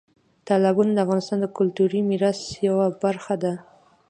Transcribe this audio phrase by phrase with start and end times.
[0.47, 3.53] تالابونه د افغانستان د کلتوري میراث یوه برخه ده.